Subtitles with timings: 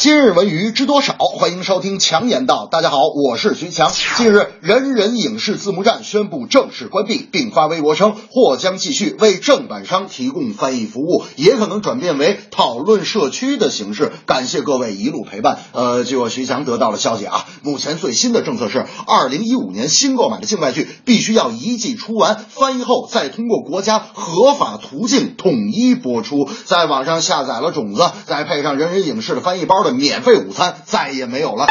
[0.00, 1.16] 今日文娱知多少？
[1.18, 2.68] 欢迎收听强言道。
[2.70, 3.90] 大家好，我是徐强。
[4.16, 14.12] 近日，人人影视字幕站宣布正式关闭，并发微博称或将继续为正版商提供翻译服务，也可能转变为讨论社区的形式。
[14.24, 15.58] 感谢各位一路陪伴。
[15.72, 26.48] 呃，据我徐强得到了消息啊，目前最新的政策是，二零一五年新购买的境外剧必须要一季出完，翻译后再通过国家合法途径统一播出。
[26.66, 31.66] 在网上下载了种子，再配上人人影视的翻译包的免费午餐，再也没有了。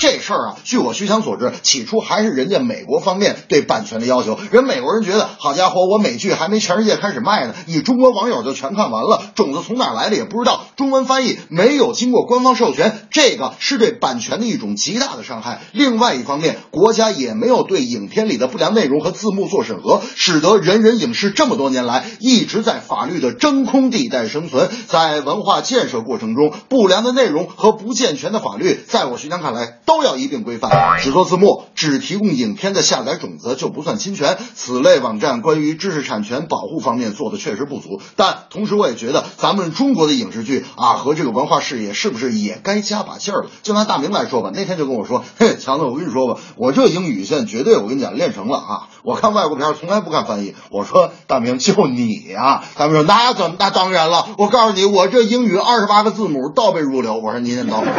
[0.00, 4.38] 这事儿啊，据我徐强所知，起初还是人家美国方面对版权的要求。
[4.52, 15.60] 人美国人觉得，好家伙，我美剧还没全世界开始卖呢，你中国网友就全看完了，种子从哪来的也不知道，中文翻译没有经过官方授权，这个是对版权的一种极大的伤害。
[15.72, 24.70] 另外一方面，国家也没有对影片里的不良内容和字幕做审核，使得人人影视这么多年来一直在法律的真空地带生存。
[24.86, 29.80] 在文化建设过程中，不良的内容和不健全的法律，在我徐强看来。
[29.84, 31.00] 都要一并规范。
[31.00, 34.38] 只做字幕，只提供影片的下载种子就不算侵权。
[34.54, 43.50] 此类网站关于知识产权保护方面做的确实不足，但同时我也觉得咱们中国的影视剧啊和这个文化事业是不是也该加把劲儿了？
[43.62, 48.88] 就拿大明来说吧，那天就跟我说，嘿，强子，我跟你说吧，我这英语现在绝对我跟你讲练成了啊！
[49.02, 50.54] 我看外国片从来不看翻译。
[50.70, 52.62] 我说大明，就你、啊？
[52.76, 57.14] 大明说那怎么那当然了，我告诉你，我这英语二十八个字母倒背如流。
[57.14, 57.92] 我说您先等会儿。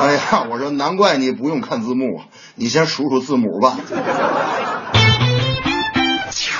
[0.00, 1.12] 哎呀，我说难怪。
[1.12, 2.22] 你不用看字幕，
[2.56, 3.76] 你先数数字母吧。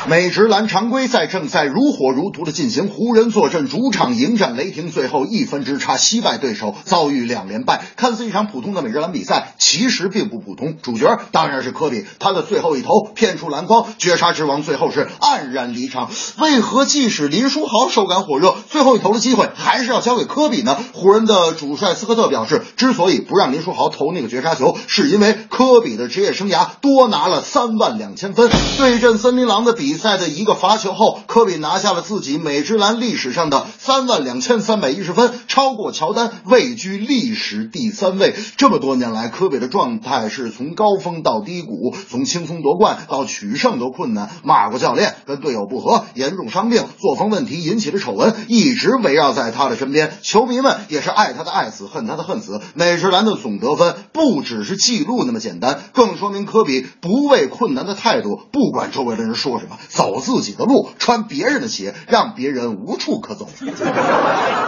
[0.08, 7.84] 美职篮常规赛正在如火如荼的进行，湖人坐镇主场迎战雷霆，最后一分之差惜败对手，遭遇两连败。
[7.96, 10.76] 看似一场普通的美职篮比赛，其实并不普通。
[10.82, 16.10] 主角当然是科比，他的最后一投骗出篮筐，绝杀之王最后是黯然离场。
[16.38, 20.76] 为何即使林书豪手感火热，最后一投的机会还是要交给科比呢？
[20.92, 28.50] 湖人的主帅斯科特表示，之所以不让林书豪投那个绝杀球，是因为科比的职业生涯多拿了三万两千分。
[28.76, 29.91] 对阵森林狼的比。
[29.92, 38.34] 比赛的一个罚球后，科比拿下了自己美职篮历史上的三万两千三百一十分，超过乔丹，位居历史第三位。
[38.56, 50.10] 这么多年来，科比的状态是从高峰到低谷，从轻松夺冠到取胜都困难，骂过教练，跟队友不和，严重伤病，作风问题引起的丑闻一直围绕在他的身边。
[50.22, 52.62] 球迷们也是爱他的爱死，恨他的恨死。
[52.72, 59.76] 美职篮的总得分不只是记录那么简单，更说明科比不畏困难的态度，不管周围的人说什么。
[59.88, 63.48] 走自己的路，穿别人的鞋，让别人无处可走。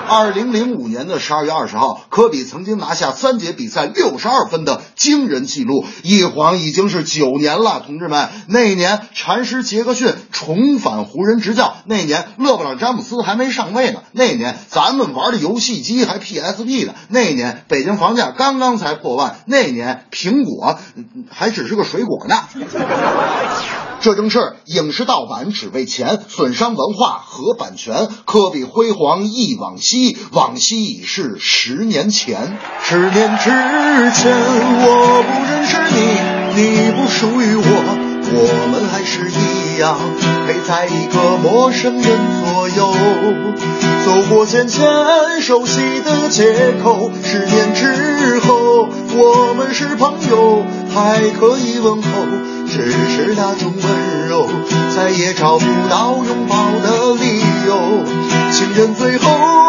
[0.08, 8.28] 二零零五年的十二月二十号，科比曾经拿下三节比赛六十二分的惊人记录，一晃已经是九年了，同志们。
[8.48, 20.78] 那年，禅师杰克逊重返湖人执教，那年勒布朗詹姆斯还没上位呢，那年咱们玩的游戏机还 PSP 呢，那年北京房价刚刚才破万，那年苹果
[21.31, 22.36] 还只是个水果呢。
[24.04, 28.06] 这正是影视盗版只为钱，损伤文化和版权。
[28.26, 32.59] 科比辉煌忆往昔，往昔已是十年前。
[32.82, 33.48] 十年之
[34.12, 34.31] 前，
[34.84, 37.64] 我不认识你，你不属于我，
[38.34, 39.98] 我们还是一样
[40.47, 42.93] 陪在一个陌生人左右，
[44.04, 44.84] 走过渐渐
[45.41, 47.10] 熟悉的街口。
[47.22, 50.62] 十年之后，我们是朋友，
[50.94, 52.10] 还可以问候。
[52.66, 53.82] 只是那种温
[54.94, 58.04] 再也找不到拥抱的理由。
[58.50, 59.63] 情人最后